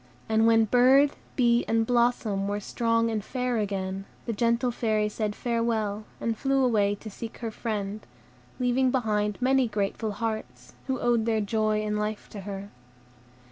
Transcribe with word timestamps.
And 0.27 0.47
when 0.47 0.65
bird, 0.65 1.11
bee, 1.35 1.63
and 1.67 1.85
blossom 1.85 2.47
were 2.47 2.59
strong 2.59 3.11
and 3.11 3.23
fair 3.23 3.59
again, 3.59 4.05
the 4.25 4.33
gentle 4.33 4.71
Fairy 4.71 5.07
said 5.07 5.35
farewell, 5.35 6.05
and 6.19 6.35
flew 6.35 6.65
away 6.65 6.95
to 6.95 7.09
seek 7.11 7.37
her 7.37 7.51
friend, 7.51 8.03
leaving 8.59 8.89
behind 8.89 9.37
many 9.39 9.67
grateful 9.67 10.13
hearts, 10.13 10.73
who 10.87 10.99
owed 10.99 11.27
their 11.27 11.39
joy 11.39 11.85
and 11.85 11.99
life 11.99 12.27
to 12.29 12.39
her. 12.41 12.71